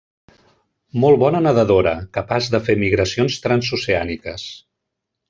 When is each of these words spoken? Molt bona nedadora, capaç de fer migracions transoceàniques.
Molt 1.01 1.19
bona 1.23 1.41
nedadora, 1.47 1.93
capaç 2.19 2.47
de 2.55 2.63
fer 2.71 2.77
migracions 2.85 3.37
transoceàniques. 3.45 4.49